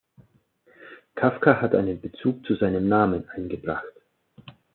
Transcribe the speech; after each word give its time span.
Kafka 1.13 1.61
hat 1.61 1.75
einen 1.75 2.01
Bezug 2.01 2.43
zu 2.47 2.55
seinem 2.55 2.87
Namen 2.87 3.29
eingebracht. 3.29 3.93